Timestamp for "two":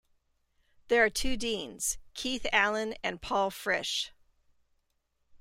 1.11-1.37